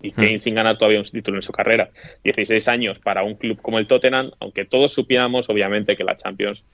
y 0.00 0.12
Kane 0.12 0.34
hmm. 0.34 0.38
sin 0.38 0.54
ganar 0.54 0.78
todavía 0.78 1.00
un 1.00 1.04
título 1.04 1.38
en 1.38 1.42
su 1.42 1.52
carrera. 1.52 1.90
16 2.24 2.68
años 2.68 2.98
para 2.98 3.22
un 3.22 3.34
club 3.34 3.60
como 3.60 3.78
el 3.78 3.86
Tottenham, 3.86 4.30
aunque 4.40 4.64
todos 4.64 4.92
supiéramos 4.92 5.48
obviamente 5.48 5.96
que 5.96 6.04
la 6.04 6.16
Champions 6.16 6.64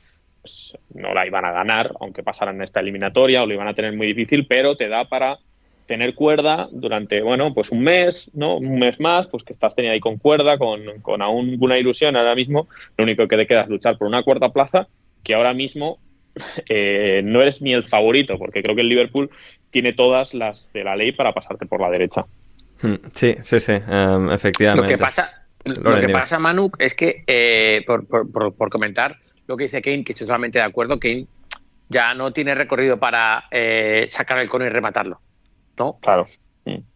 pues, 0.42 0.76
no 0.94 1.14
la 1.14 1.26
iban 1.26 1.44
a 1.44 1.52
ganar, 1.52 1.92
aunque 2.00 2.22
pasaran 2.22 2.60
esta 2.62 2.80
eliminatoria 2.80 3.42
o 3.42 3.46
lo 3.46 3.54
iban 3.54 3.68
a 3.68 3.74
tener 3.74 3.94
muy 3.94 4.08
difícil, 4.08 4.46
pero 4.46 4.76
te 4.76 4.88
da 4.88 5.08
para 5.08 5.38
tener 5.86 6.14
cuerda 6.14 6.68
durante, 6.70 7.22
bueno, 7.22 7.52
pues 7.52 7.70
un 7.70 7.82
mes, 7.82 8.30
¿no? 8.34 8.56
Un 8.56 8.78
mes 8.78 9.00
más, 9.00 9.26
pues 9.26 9.42
que 9.42 9.52
estás 9.52 9.74
teniendo 9.74 9.94
ahí 9.94 10.00
con 10.00 10.18
cuerda, 10.18 10.58
con, 10.58 10.82
con 11.02 11.22
aún 11.22 11.56
una 11.60 11.78
ilusión 11.78 12.16
ahora 12.16 12.34
mismo, 12.34 12.68
lo 12.96 13.04
único 13.04 13.28
que 13.28 13.36
te 13.36 13.46
queda 13.46 13.62
es 13.62 13.68
luchar 13.68 13.98
por 13.98 14.08
una 14.08 14.22
cuarta 14.22 14.50
plaza, 14.50 14.88
que 15.22 15.34
ahora 15.34 15.52
mismo 15.54 15.98
eh, 16.68 17.22
no 17.24 17.42
eres 17.42 17.62
ni 17.62 17.72
el 17.72 17.84
favorito, 17.84 18.38
porque 18.38 18.62
creo 18.62 18.74
que 18.74 18.82
el 18.82 18.88
Liverpool 18.88 19.30
tiene 19.70 19.92
todas 19.92 20.34
las 20.34 20.72
de 20.72 20.84
la 20.84 20.96
ley 20.96 21.12
para 21.12 21.32
pasarte 21.32 21.66
por 21.66 21.80
la 21.80 21.90
derecha. 21.90 22.26
Hmm, 22.82 22.94
sí, 23.12 23.36
sí, 23.42 23.60
sí, 23.60 23.72
efectivamente. 23.72 24.92
Lo 24.92 24.98
que 24.98 24.98
pasa, 24.98 25.46
lo 25.64 26.00
que 26.00 26.08
pasa 26.08 26.38
Manu, 26.38 26.70
es 26.78 26.94
que, 26.94 27.24
eh, 27.26 27.82
por, 27.86 28.06
por, 28.06 28.70
comentar 28.70 29.18
lo 29.46 29.56
que 29.56 29.64
dice 29.64 29.80
Kane, 29.80 30.04
que 30.04 30.12
estoy 30.12 30.26
totalmente 30.26 30.58
de 30.58 30.64
acuerdo, 30.64 30.98
Kane 30.98 31.26
ya 31.88 32.14
no 32.14 32.32
tiene 32.32 32.54
recorrido 32.54 32.98
para 32.98 33.44
eh, 33.50 34.06
sacar 34.08 34.38
el 34.40 34.48
cono 34.48 34.64
y 34.64 34.68
rematarlo. 34.68 35.20
¿no? 35.78 35.98
Claro. 36.00 36.26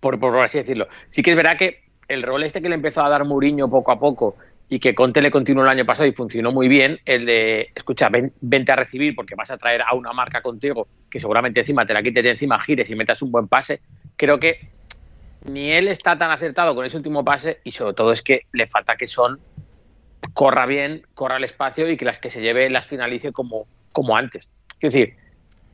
Por, 0.00 0.18
por 0.18 0.36
así 0.38 0.58
decirlo. 0.58 0.88
Sí 1.08 1.22
que 1.22 1.30
es 1.30 1.36
verdad 1.36 1.56
que 1.56 1.84
el 2.08 2.22
rol 2.22 2.42
este 2.42 2.62
que 2.62 2.68
le 2.68 2.74
empezó 2.74 3.04
a 3.04 3.08
dar 3.08 3.24
Mourinho 3.24 3.68
poco 3.68 3.92
a 3.92 3.98
poco 3.98 4.36
y 4.70 4.78
que 4.78 4.94
Conte 4.94 5.22
le 5.22 5.30
continuó 5.30 5.64
el 5.64 5.70
año 5.70 5.86
pasado 5.86 6.08
y 6.08 6.12
funcionó 6.12 6.52
muy 6.52 6.68
bien, 6.68 7.00
el 7.04 7.24
de, 7.24 7.68
escucha, 7.74 8.10
vente 8.40 8.72
a 8.72 8.76
recibir 8.76 9.14
porque 9.14 9.34
vas 9.34 9.50
a 9.50 9.56
traer 9.56 9.82
a 9.82 9.94
una 9.94 10.12
marca 10.12 10.42
contigo 10.42 10.88
que 11.10 11.20
seguramente 11.20 11.60
encima 11.60 11.86
te 11.86 11.94
la 11.94 12.02
quites 12.02 12.22
de 12.22 12.30
encima, 12.30 12.60
gires 12.60 12.90
y 12.90 12.94
metas 12.94 13.22
un 13.22 13.30
buen 13.30 13.48
pase, 13.48 13.80
creo 14.16 14.38
que 14.38 14.68
ni 15.44 15.72
él 15.72 15.88
está 15.88 16.18
tan 16.18 16.30
acertado 16.30 16.74
con 16.74 16.84
ese 16.84 16.96
último 16.96 17.24
pase 17.24 17.60
y 17.64 17.70
sobre 17.70 17.94
todo 17.94 18.12
es 18.12 18.22
que 18.22 18.42
le 18.52 18.66
falta 18.66 18.96
que 18.96 19.06
Son 19.06 19.40
corra 20.34 20.66
bien, 20.66 21.06
corra 21.14 21.36
el 21.36 21.44
espacio 21.44 21.88
y 21.90 21.96
que 21.96 22.04
las 22.04 22.18
que 22.18 22.30
se 22.30 22.40
lleve 22.40 22.68
las 22.70 22.86
finalice 22.86 23.32
como, 23.32 23.66
como 23.92 24.16
antes. 24.16 24.48
Es 24.80 24.94
decir, 24.94 25.16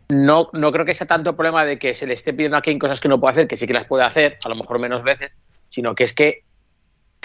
no, 0.08 0.50
no 0.52 0.72
creo 0.72 0.84
que 0.84 0.94
sea 0.94 1.06
tanto 1.06 1.30
el 1.30 1.36
problema 1.36 1.64
de 1.64 1.78
que 1.78 1.94
se 1.94 2.06
le 2.06 2.14
esté 2.14 2.32
pidiendo 2.32 2.56
a 2.56 2.62
Kane 2.62 2.78
cosas 2.78 3.00
que 3.00 3.08
no 3.08 3.20
puede 3.20 3.32
hacer, 3.32 3.48
que 3.48 3.56
sí 3.56 3.66
que 3.66 3.72
las 3.72 3.86
puede 3.86 4.04
hacer, 4.04 4.38
a 4.44 4.48
lo 4.48 4.54
mejor 4.54 4.78
menos 4.78 5.02
veces, 5.02 5.34
sino 5.68 5.94
que 5.94 6.04
es 6.04 6.12
que 6.14 6.44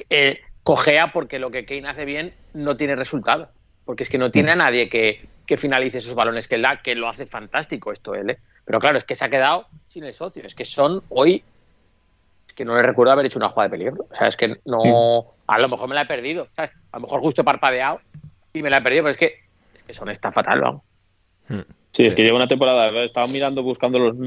eh, 0.10 0.40
cojea 0.64 1.12
porque 1.12 1.40
lo 1.40 1.52
que 1.52 1.66
Kane 1.66 1.88
hace 1.88 2.06
bien 2.06 2.34
no 2.54 2.78
tiene 2.78 2.96
resultado. 2.96 3.50
Porque 3.86 4.04
es 4.04 4.10
que 4.10 4.18
no 4.18 4.32
tiene 4.32 4.52
a 4.52 4.56
nadie 4.56 4.88
que, 4.88 5.28
finalice 5.58 5.98
esos 5.98 6.14
balones 6.14 6.48
que 6.48 6.56
él 6.56 6.62
da, 6.62 6.82
que 6.82 6.94
lo 6.94 7.10
hace 7.10 7.26
fantástico 7.26 7.92
esto 7.92 8.14
él. 8.14 8.30
¿eh? 8.30 8.38
Pero 8.66 8.80
claro, 8.80 9.00
es 9.00 9.04
que 9.04 9.16
se 9.16 9.26
ha 9.26 9.30
quedado 9.30 9.66
sin 9.88 10.04
el 10.04 10.14
socio. 10.14 10.44
Es 10.46 10.54
que 10.54 10.64
son 10.64 11.02
hoy. 11.10 11.44
Que 12.60 12.66
no 12.66 12.76
le 12.76 12.84
recuerdo 12.84 13.14
haber 13.14 13.26
hecho 13.26 13.40
una 13.40 13.48
jugada 13.48 13.70
de 13.70 13.78
peligro. 13.78 14.06
O 14.12 14.14
sea, 14.18 14.28
es 14.28 14.36
que 14.36 14.58
no. 14.66 15.34
A 15.48 15.60
lo 15.60 15.70
mejor 15.70 15.88
me 15.88 15.96
la 15.96 16.02
he 16.02 16.06
perdido. 16.06 16.50
A 16.58 16.70
lo 16.96 17.00
mejor 17.00 17.22
justo 17.22 17.42
he 17.42 17.46
parpadeado 17.46 18.02
y 18.52 18.62
me 18.62 18.70
la 18.70 18.80
he 18.80 18.82
perdido, 18.82 19.04
pero 19.04 19.12
es 19.12 19.18
que, 19.18 19.28
es 19.78 19.84
que 19.84 19.94
son 19.94 20.10
está 20.10 20.34
fatal, 20.34 20.60
vamos. 20.60 20.82
Hmm. 21.48 21.62
Sí, 21.94 22.04
es 22.04 22.14
que 22.14 22.22
lleva 22.22 22.36
una 22.36 22.50
temporada. 22.50 22.90
Estaba 23.02 23.28
mirando, 23.28 23.64
buscando 23.64 23.98
los 23.98 24.18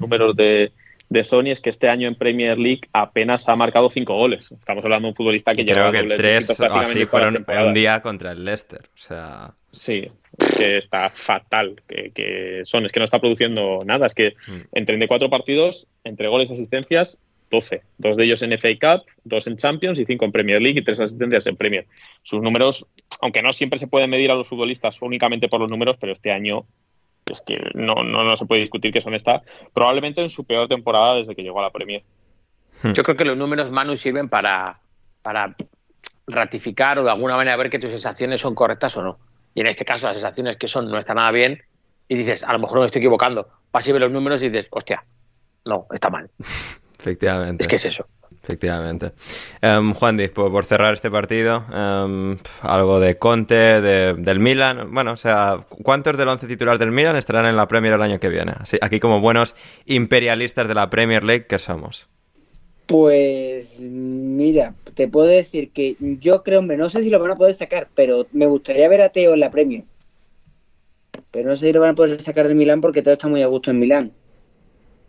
números 0.00 0.34
de, 0.34 0.72
de 1.10 1.24
Sony 1.24 1.48
es 1.48 1.60
que 1.60 1.68
este 1.68 1.90
año 1.90 2.08
en 2.08 2.14
Premier 2.14 2.58
League 2.58 2.88
apenas 2.94 3.46
ha 3.50 3.54
marcado 3.54 3.90
cinco 3.90 4.16
goles. 4.16 4.50
Estamos 4.50 4.82
hablando 4.82 5.08
de 5.08 5.10
un 5.10 5.14
futbolista 5.14 5.52
que 5.52 5.66
lleva 5.66 5.92
que 5.92 6.04
tres 6.16 6.58
así 6.58 7.04
fueron 7.04 7.44
un 7.46 7.74
día 7.74 8.00
contra 8.00 8.32
el 8.32 8.46
Leicester. 8.46 8.88
O 8.94 8.98
sea... 8.98 9.52
Sí, 9.72 10.10
que 10.56 10.78
está 10.78 11.10
fatal. 11.10 11.82
Que, 11.86 12.62
Son 12.64 12.86
es 12.86 12.92
que 12.92 13.00
no 13.00 13.04
está 13.04 13.20
produciendo 13.20 13.82
nada. 13.84 14.06
Es 14.06 14.14
que 14.14 14.34
mm. 14.46 14.60
en 14.72 14.86
34 14.86 15.28
partidos, 15.28 15.86
entre 16.04 16.28
goles 16.28 16.50
y 16.50 16.54
asistencias, 16.54 17.18
12. 17.52 17.82
Dos 17.98 18.16
de 18.16 18.24
ellos 18.24 18.42
en 18.42 18.58
FA 18.58 18.70
Cup, 18.80 19.06
dos 19.22 19.46
en 19.46 19.56
Champions 19.56 20.00
y 20.00 20.06
cinco 20.06 20.24
en 20.24 20.32
Premier 20.32 20.60
League 20.60 20.80
y 20.80 20.82
tres 20.82 20.98
asistencias 20.98 21.46
en 21.46 21.56
Premier. 21.56 21.86
Sus 22.22 22.42
números, 22.42 22.86
aunque 23.20 23.42
no 23.42 23.52
siempre 23.52 23.78
se 23.78 23.86
pueden 23.86 24.10
medir 24.10 24.30
a 24.30 24.34
los 24.34 24.48
futbolistas 24.48 25.00
únicamente 25.02 25.48
por 25.48 25.60
los 25.60 25.70
números, 25.70 25.96
pero 26.00 26.12
este 26.12 26.32
año 26.32 26.64
es 27.30 27.42
que 27.42 27.70
no, 27.74 28.02
no, 28.02 28.36
se 28.36 28.46
puede 28.46 28.62
discutir 28.62 28.92
que 28.92 29.00
son 29.00 29.14
está 29.14 29.42
probablemente 29.72 30.22
en 30.22 30.30
su 30.30 30.44
peor 30.44 30.66
temporada 30.66 31.16
desde 31.16 31.36
que 31.36 31.42
llegó 31.42 31.60
a 31.60 31.64
la 31.64 31.70
Premier. 31.70 32.02
Hmm. 32.82 32.92
Yo 32.92 33.02
creo 33.04 33.16
que 33.16 33.24
los 33.24 33.36
números 33.36 33.70
Manu 33.70 33.94
sirven 33.96 34.28
para, 34.28 34.80
para 35.20 35.54
ratificar 36.26 36.98
o 36.98 37.04
de 37.04 37.10
alguna 37.10 37.36
manera 37.36 37.56
ver 37.56 37.70
que 37.70 37.78
tus 37.78 37.90
sensaciones 37.90 38.40
son 38.40 38.54
correctas 38.54 38.96
o 38.96 39.02
no. 39.02 39.18
Y 39.54 39.60
en 39.60 39.66
este 39.66 39.84
caso 39.84 40.06
las 40.06 40.16
sensaciones 40.16 40.56
que 40.56 40.68
son 40.68 40.90
no 40.90 40.98
están 40.98 41.16
nada 41.16 41.30
bien 41.30 41.62
y 42.08 42.16
dices, 42.16 42.42
a 42.42 42.52
lo 42.54 42.58
mejor 42.58 42.80
me 42.80 42.86
estoy 42.86 43.00
equivocando. 43.00 43.46
Vas 43.70 43.86
y 43.86 43.92
ves 43.92 44.00
los 44.00 44.10
números 44.10 44.42
y 44.42 44.48
dices, 44.48 44.68
hostia, 44.70 45.04
no, 45.66 45.86
está 45.92 46.08
mal. 46.10 46.30
Efectivamente. 47.02 47.64
Es 47.64 47.68
que 47.68 47.76
es 47.76 47.84
eso. 47.84 48.06
Efectivamente. 48.42 49.12
Um, 49.62 49.94
Juan 49.94 50.16
Diz, 50.16 50.30
por, 50.30 50.64
cerrar 50.64 50.94
este 50.94 51.10
partido, 51.10 51.64
em, 51.72 52.38
algo 52.62 52.98
de 52.98 53.16
Conte, 53.16 53.54
de, 53.54 54.14
del 54.14 54.40
Milan. 54.40 54.92
Bueno, 54.92 55.12
o 55.12 55.16
sea, 55.16 55.64
¿cuántos 55.82 56.16
del 56.16 56.28
once 56.28 56.46
titular 56.46 56.78
del 56.78 56.90
Milan 56.90 57.16
estarán 57.16 57.46
en 57.46 57.56
la 57.56 57.68
Premier 57.68 57.94
el 57.94 58.02
año 58.02 58.18
que 58.18 58.28
viene? 58.28 58.52
Así, 58.58 58.78
aquí 58.80 58.98
como 58.98 59.20
buenos 59.20 59.54
imperialistas 59.86 60.66
de 60.66 60.74
la 60.74 60.90
Premier 60.90 61.22
League 61.22 61.46
que 61.46 61.58
somos. 61.58 62.08
Pues 62.86 63.80
mira, 63.80 64.74
te 64.94 65.06
puedo 65.08 65.28
decir 65.28 65.70
que 65.70 65.96
yo 66.00 66.42
creo, 66.42 66.58
hombre, 66.58 66.76
no 66.76 66.90
sé 66.90 67.02
si 67.02 67.10
lo 67.10 67.20
van 67.20 67.30
a 67.30 67.36
poder 67.36 67.54
sacar, 67.54 67.88
pero 67.94 68.26
me 68.32 68.46
gustaría 68.46 68.88
ver 68.88 69.02
a 69.02 69.10
Teo 69.10 69.34
en 69.34 69.40
la 69.40 69.50
Premier. 69.50 69.84
Pero 71.30 71.48
no 71.48 71.56
sé 71.56 71.66
si 71.66 71.72
lo 71.72 71.80
van 71.80 71.90
a 71.90 71.94
poder 71.94 72.20
sacar 72.20 72.48
de 72.48 72.54
Milán 72.54 72.80
porque 72.80 73.02
Teo 73.02 73.14
está 73.14 73.28
muy 73.28 73.42
a 73.42 73.46
gusto 73.46 73.70
en 73.70 73.78
Milán. 73.78 74.12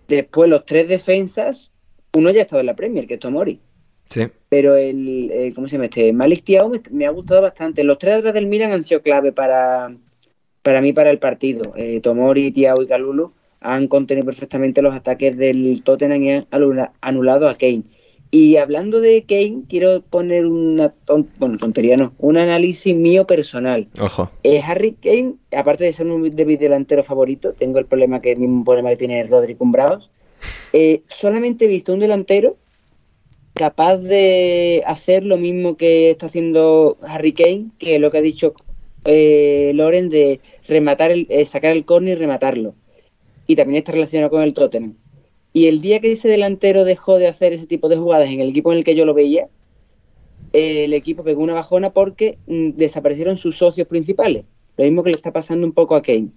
Después 0.08 0.50
los 0.50 0.66
tres 0.66 0.88
defensas, 0.88 1.73
uno 2.14 2.32
ya 2.32 2.40
ha 2.40 2.42
estado 2.44 2.60
en 2.60 2.68
la 2.68 2.76
Premier, 2.76 3.08
que 3.08 3.16
es 3.16 3.20
Tomori. 3.20 3.60
Sí. 4.10 4.28
Pero 4.50 4.76
el, 4.76 5.32
eh, 5.32 5.54
¿cómo 5.56 5.68
se 5.68 5.74
llama 5.74 5.86
este? 5.86 6.14
Malik 6.14 6.44
Tiao 6.44 6.72
me, 6.92 7.06
ha 7.06 7.10
gustado 7.10 7.42
bastante. 7.42 7.84
Los 7.84 7.98
tres 7.98 8.16
atrás 8.16 8.34
del 8.34 8.46
Milan 8.46 8.72
han 8.72 8.84
sido 8.84 9.02
clave 9.02 9.32
para, 9.32 9.96
para 10.62 10.82
mí 10.82 10.94
para 10.94 11.10
el 11.10 11.20
partido. 11.20 11.74
Eh, 11.76 12.00
Tomori, 12.02 12.52
Tiao 12.52 12.82
y 12.82 12.88
Calulu 12.88 13.34
han 13.60 13.88
contenido 13.88 14.26
perfectamente 14.26 14.82
los 14.82 14.94
ataques 14.94 15.38
del 15.38 15.82
Tottenham 15.84 16.22
y 16.22 16.32
han 16.32 16.48
anulado 17.02 17.48
a 17.48 17.56
Kane. 17.56 17.84
Y 18.30 18.58
hablando 18.58 19.00
de 19.00 19.24
Kane, 19.24 19.64
quiero 19.70 20.02
poner 20.02 20.46
una 20.46 20.94
bueno, 21.38 21.58
tontería, 21.58 21.98
no, 21.98 22.14
un 22.18 22.38
análisis 22.38 22.96
mío 22.96 23.26
personal. 23.26 23.88
Ojo. 24.02 24.32
Eh, 24.42 24.60
Harry 24.60 24.94
Kane, 24.94 25.36
aparte 25.56 25.84
de 25.84 25.94
ser 25.94 26.08
un 26.08 26.36
de 26.36 26.46
mis 26.46 26.60
delanteros 26.60 27.06
favorito, 27.06 27.54
tengo 27.54 27.80
el 27.80 27.86
problema 27.86 28.22
que 28.22 28.32
el 28.32 28.40
mismo 28.40 28.66
problema 28.66 28.90
que 28.90 28.96
tiene 28.98 29.24
Rodri 29.24 29.56
Cumbraos, 29.56 30.10
eh, 30.74 31.02
solamente 31.08 31.66
he 31.66 31.68
visto 31.68 31.94
un 31.94 32.00
delantero 32.00 32.58
capaz 33.54 33.98
de 33.98 34.84
hacer 34.86 35.24
lo 35.24 35.38
mismo 35.38 35.78
que 35.78 36.12
está 36.12 36.26
haciendo 36.26 36.98
Harry 37.04 37.34
Kane, 37.34 37.68
que 37.78 37.96
es 37.96 38.02
lo 38.02 38.10
que 38.10 38.18
ha 38.18 38.22
dicho 38.22 38.56
eh, 39.06 39.72
Loren 39.76 40.10
de 40.10 40.40
rematar 40.68 41.12
el, 41.12 41.28
eh, 41.30 41.46
sacar 41.46 41.72
el 41.72 41.86
córner 41.86 42.18
y 42.18 42.20
rematarlo. 42.20 42.74
Y 43.46 43.56
también 43.56 43.78
está 43.78 43.92
relacionado 43.92 44.32
con 44.32 44.42
el 44.42 44.54
Tottenham. 44.54 44.96
Y 45.52 45.68
el 45.68 45.82
día 45.82 46.00
que 46.00 46.12
ese 46.12 46.28
delantero 46.28 46.84
dejó 46.84 47.20
de 47.20 47.28
hacer 47.28 47.54
ese 47.54 47.68
tipo 47.68 47.90
de 47.90 47.98
jugadas 47.98 48.30
en 48.30 48.40
el 48.40 48.50
equipo 48.50 48.72
en 48.72 48.80
el 48.80 48.84
que 48.84 48.96
yo 48.96 49.06
lo 49.06 49.14
veía, 49.14 49.48
el 50.52 50.94
equipo 50.94 51.24
pegó 51.24 51.44
una 51.44 51.54
bajona 51.54 51.92
porque 51.92 52.38
mm, 52.48 52.72
desaparecieron 52.72 53.38
sus 53.38 53.58
socios 53.58 53.88
principales. 53.88 54.46
Lo 54.78 54.86
mismo 54.86 55.04
que 55.04 55.12
le 55.12 55.16
está 55.16 55.32
pasando 55.32 55.68
un 55.68 55.74
poco 55.74 55.96
a 55.96 56.02
Kane. 56.02 56.30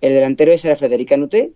El 0.00 0.12
delantero 0.12 0.52
ese 0.52 0.68
era 0.68 0.76
Federica 0.76 1.16
Nuté, 1.16 1.52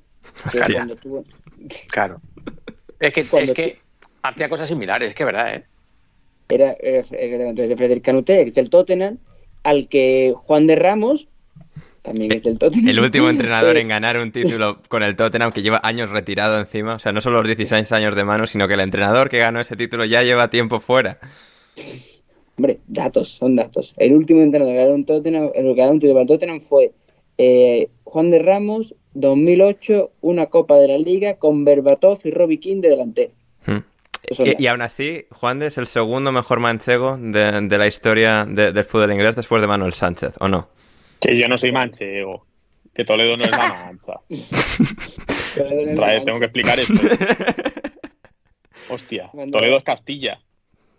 Claro. 1.89 2.21
Es 3.01 3.13
que, 3.13 3.23
es 3.23 3.51
que 3.51 3.79
hacía 4.23 4.49
cosas 4.49 4.69
similares, 4.69 5.09
es 5.09 5.17
que 5.17 5.25
verdad, 5.25 5.57
¿eh? 5.57 5.65
Era, 6.49 6.71
el 6.71 7.05
delantero 7.37 7.67
de 7.67 7.77
Frederic 7.77 8.05
Canuté, 8.05 8.37
que 8.45 8.51
es 8.51 8.55
del 8.55 8.71
Tottenham, 8.71 9.19
al 9.65 9.89
que 9.89 10.33
Juan 10.37 10.69
de 10.69 10.77
Ramos 10.77 11.27
también 12.03 12.33
es 12.33 12.43
del 12.43 12.59
Tottenham. 12.59 12.89
El 12.89 13.01
último 13.01 13.29
entrenador 13.31 13.77
en 13.79 13.89
ganar 13.89 14.19
un 14.19 14.33
título 14.33 14.81
con 14.89 15.03
el 15.03 15.17
Tottenham 15.17 15.53
que 15.53 15.63
lleva 15.63 15.81
años 15.83 16.11
retirado 16.11 16.59
encima. 16.59 16.97
O 16.97 16.99
sea, 16.99 17.13
no 17.13 17.21
solo 17.21 17.39
los 17.39 17.47
16 17.47 17.91
años 17.93 18.15
de 18.15 18.25
mano, 18.25 18.47
sino 18.47 18.69
que 18.69 18.75
el 18.75 18.81
entrenador 18.81 19.29
que 19.29 19.39
ganó 19.39 19.61
ese 19.61 19.77
título 19.77 20.05
ya 20.05 20.23
lleva 20.23 20.51
tiempo 20.51 20.81
fuera. 20.81 21.19
Hombre, 22.57 22.81
datos, 22.87 23.29
son 23.29 23.57
datos. 23.57 23.95
El 23.97 24.15
último 24.15 24.43
entrenador 24.43 24.75
que 24.75 24.81
ganó 24.81 24.95
un, 24.95 25.07
Tottenham, 25.07 25.51
el 25.55 25.65
que 25.65 25.75
ganó 25.75 25.93
un 25.93 26.01
título 26.01 26.15
para 26.15 26.23
el 26.23 26.29
Tottenham 26.29 26.61
fue 26.61 26.93
eh, 27.39 27.89
Juan 28.05 28.31
de 28.31 28.41
Ramos, 28.41 28.95
2008, 29.15 30.13
una 30.21 30.47
Copa 30.47 30.77
de 30.77 30.89
la 30.89 30.99
Liga 30.99 31.37
con 31.37 31.65
Berbatov 31.65 32.21
y 32.25 32.31
Robbie 32.31 32.61
King 32.61 32.81
de 32.81 32.89
delantero. 32.89 33.33
Hmm. 33.67 33.79
Y, 34.59 34.67
aún 34.67 34.83
así, 34.83 35.27
Juan 35.31 35.59
de 35.59 35.67
es 35.67 35.79
el 35.79 35.87
segundo 35.87 36.31
mejor 36.33 36.61
manchego 36.61 37.19
de, 37.19 37.77
la 37.77 37.87
historia 37.87 38.45
del 38.45 38.85
fútbol 38.85 39.13
inglés 39.13 39.35
después 39.35 39.61
de 39.61 39.69
Manuel 39.69 39.93
Sánchez, 39.93 40.35
¿o 40.39 40.49
no? 40.49 40.69
Que 41.21 41.37
yo 41.37 41.49
no 41.49 41.59
soy 41.59 41.73
manchego. 41.73 42.47
Que 42.95 43.05
Toledo 43.05 43.37
no 43.37 43.45
es 43.45 43.51
la 43.51 43.69
mancha. 43.69 44.21
tengo 46.25 46.39
que 46.39 46.45
explicar 46.45 46.79
esto. 46.79 46.95
Hostia, 48.91 49.31
Toledo 49.51 49.79
es 49.79 49.85
Castilla. 49.85 50.41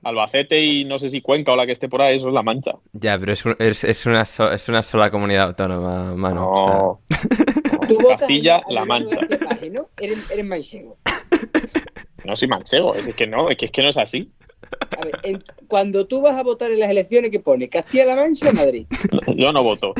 Albacete 0.04 0.62
y 0.62 0.86
no 0.86 1.00
sé 1.00 1.10
si 1.10 1.22
Cuenca 1.22 1.54
o 1.54 1.56
la 1.56 1.66
que 1.66 1.72
esté 1.72 1.88
por 1.90 2.02
ahí, 2.02 2.18
eso 2.18 2.28
es 2.28 2.34
La 2.34 2.44
Mancha. 2.44 2.74
Ya, 2.94 3.18
pero 3.18 3.34
es, 3.34 3.84
es, 3.84 4.06
una, 4.06 4.22
es 4.22 4.70
una 4.70 4.84
sola 4.84 5.10
comunidad 5.10 5.48
autónoma, 5.48 6.16
mano. 6.16 7.00
No. 7.90 8.08
Castilla, 8.10 8.62
La 8.70 8.86
Mancha. 8.86 9.18
¿no? 9.72 9.90
Eres, 10.00 10.30
eres 10.32 10.46
manchego. 10.46 10.98
No 12.26 12.38
soy 12.38 12.48
manchego, 12.48 12.96
es 12.96 13.14
que 13.16 13.28
no, 13.28 13.50
es 13.50 13.58
que, 13.58 13.66
es 13.66 13.72
que 13.72 13.82
no 13.82 13.90
es 13.90 13.98
así. 13.98 14.32
A 14.98 15.04
ver, 15.04 15.44
cuando 15.68 16.08
tú 16.08 16.22
vas 16.22 16.38
a 16.38 16.44
votar 16.44 16.72
en 16.72 16.80
las 16.80 16.90
elecciones, 16.90 17.32
¿qué 17.32 17.42
pone? 17.42 17.68
¿Castilla-La 17.68 18.16
Mancha 18.16 18.50
o 18.50 18.54
Madrid? 18.54 18.88
Yo 19.36 19.52
no 19.52 19.62
voto. 19.62 19.94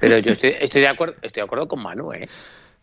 Pero 0.00 0.18
yo 0.18 0.32
estoy, 0.32 0.56
estoy, 0.58 0.82
de 0.82 0.88
acuerdo, 0.88 1.14
estoy 1.22 1.40
de 1.42 1.44
acuerdo 1.44 1.68
con 1.68 1.80
Manu, 1.80 2.12
¿eh? 2.12 2.28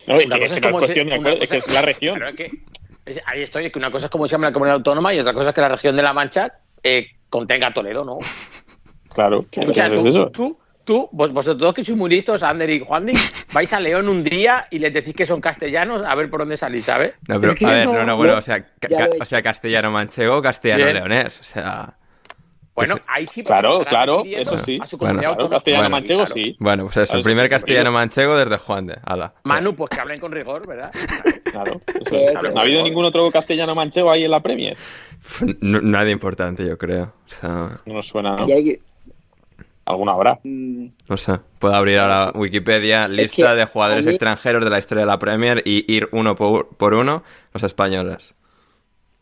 No, 0.07 0.15
es, 0.17 0.25
que, 0.25 0.43
es, 0.45 0.61
como 0.61 0.79
cuestión 0.79 1.07
de 1.07 1.15
acuerdo, 1.15 1.41
es 1.41 1.49
que 1.49 1.57
es 1.57 1.73
la 1.73 1.81
región. 1.81 2.21
ahí 2.23 3.41
estoy, 3.41 3.69
que 3.69 3.77
una 3.77 3.91
cosa 3.91 4.05
es 4.05 4.11
como 4.11 4.27
se 4.27 4.33
llama 4.33 4.47
la 4.47 4.53
comunidad 4.53 4.77
autónoma 4.77 5.13
y 5.13 5.19
otra 5.19 5.33
cosa 5.33 5.49
es 5.49 5.55
que 5.55 5.61
la 5.61 5.69
región 5.69 5.95
de 5.97 6.03
La 6.03 6.13
Mancha 6.13 6.53
eh, 6.81 7.07
contenga 7.29 7.73
Toledo, 7.73 8.05
¿no? 8.05 8.17
Claro, 9.13 9.45
tú, 9.49 9.61
eso. 9.71 10.29
tú, 10.29 10.57
tú 10.85 11.09
vos, 11.11 11.33
vosotros 11.33 11.73
que 11.73 11.83
sois 11.83 11.97
muy 11.97 12.09
listos, 12.09 12.41
Ander 12.43 12.69
y 12.69 12.79
Juan, 12.79 13.11
vais 13.51 13.73
a 13.73 13.79
León 13.79 14.07
un 14.07 14.23
día 14.23 14.67
y 14.71 14.79
les 14.79 14.93
decís 14.93 15.13
que 15.13 15.25
son 15.25 15.41
castellanos, 15.41 16.05
a 16.05 16.15
ver 16.15 16.29
por 16.29 16.39
dónde 16.39 16.55
salís, 16.55 16.85
¿sabes? 16.85 17.15
No, 17.27 17.41
pero, 17.41 17.53
a 17.67 17.71
ver, 17.71 17.87
no, 17.87 18.05
no, 18.05 18.15
bueno, 18.15 18.37
o 18.37 18.41
sea, 18.41 18.65
o 19.19 19.25
sea 19.25 19.41
castellano 19.41 19.91
manchego, 19.91 20.41
castellano 20.41 20.85
leonés, 20.85 21.39
o 21.41 21.43
sea... 21.43 21.96
Bueno, 22.77 22.95
ahí 23.07 23.25
sí. 23.25 23.43
Claro, 23.43 23.83
claro, 23.85 24.23
eso 24.23 24.55
sí. 24.59 24.77
A 24.79 24.85
su 24.85 24.99
bueno, 24.99 25.19
castellano 25.49 25.89
manchego 25.89 26.27
sí. 26.27 26.55
Bueno, 26.59 26.83
pues 26.83 26.97
eso, 26.97 27.17
el 27.17 27.23
primer 27.23 27.49
castellano 27.49 27.91
manchego 27.91 28.37
desde 28.37 28.55
Juan 28.59 28.85
de. 28.85 28.99
Ala. 29.03 29.33
Manu, 29.45 29.73
pues 29.73 29.89
que 29.89 29.99
hablen 29.99 30.19
con 30.19 30.31
rigor, 30.31 30.67
¿verdad? 30.67 30.91
Claro. 31.47 31.81
¿No 32.53 32.59
ha 32.59 32.61
habido 32.61 32.83
ningún 32.83 33.05
otro 33.05 33.31
castellano 33.31 33.73
manchego 33.73 34.11
ahí 34.11 34.25
en 34.25 34.29
la 34.29 34.41
Premier? 34.41 34.77
nadie 35.61 36.11
importante, 36.11 36.63
yo 36.63 36.77
creo. 36.77 37.13
O 37.25 37.29
sea... 37.29 37.69
No 37.85 38.03
suena. 38.03 38.35
¿Alguna 39.85 40.15
hora? 40.15 40.39
Mm. 40.43 40.87
No 41.07 41.17
sé. 41.17 41.39
Puedo 41.57 41.73
abrir 41.73 41.97
ahora 41.97 42.31
Wikipedia, 42.35 43.07
lista 43.07 43.55
de 43.55 43.65
jugadores 43.65 44.05
extranjeros 44.05 44.63
de 44.63 44.69
la 44.69 44.77
historia 44.77 45.03
de 45.03 45.07
la 45.07 45.17
Premier 45.17 45.63
y 45.65 45.91
ir 45.91 46.09
uno 46.11 46.35
por 46.35 46.93
uno 46.93 47.23
los 47.53 47.63
españoles. 47.63 48.35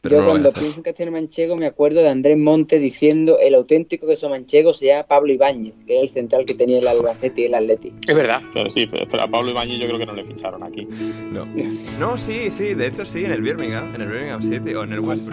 Yo 0.10 0.26
cuando 0.26 0.52
pienso 0.52 0.78
en 0.78 0.84
castellano 0.84 1.18
manchego 1.18 1.56
me 1.56 1.66
acuerdo 1.66 2.02
de 2.02 2.10
Andrés 2.10 2.38
Monte 2.38 2.80
diciendo 2.80 3.38
el 3.40 3.56
auténtico 3.56 4.08
queso 4.08 4.30
manchego 4.30 4.74
se 4.74 4.88
llama 4.88 5.04
Pablo 5.04 5.34
Ibáñez, 5.34 5.76
que 5.86 5.94
era 5.94 6.02
el 6.02 6.10
central 6.10 6.46
que 6.46 6.54
tenía 6.54 6.80
el 6.80 6.88
Albacete 6.88 7.42
y 7.42 7.46
el 7.46 7.56
Atleti. 7.56 7.94
Es 8.08 8.16
verdad. 8.16 8.42
Pero 8.54 8.70
sí, 8.70 8.86
pero 8.88 9.22
a 9.22 9.28
Pablo 9.28 9.52
Ibáñez 9.52 9.80
yo 9.80 9.88
creo 9.88 10.00
que 10.00 10.06
no 10.06 10.14
le 10.14 10.26
ficharon 10.26 10.64
aquí. 10.64 10.88
No. 11.32 11.46
No, 12.00 12.18
sí, 12.18 12.52
sí, 12.52 12.74
de 12.74 12.88
hecho 12.88 13.06
sí, 13.06 13.26
en 13.26 13.32
el 13.32 13.42
Birmingham, 13.42 13.96
en 13.96 14.02
el 14.02 14.10
Birmingham 14.10 14.42
City 14.42 14.74
o 14.74 14.84
en 14.84 14.92
el 14.92 15.00
West 15.00 15.30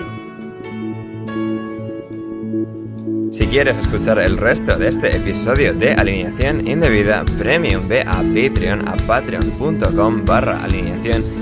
Si 3.33 3.47
quieres 3.47 3.79
escuchar 3.79 4.19
el 4.19 4.37
resto 4.37 4.77
de 4.77 4.89
este 4.89 5.17
episodio 5.17 5.75
de 5.75 5.93
Alineación 5.93 6.67
Indebida 6.67 7.25
Premium, 7.39 7.89
ve 7.89 8.03
a 8.03 8.23
Patreon 8.23 8.89
a 8.89 8.97
patreon.com 9.07 10.25
barra 10.25 10.63
alineación 10.63 11.42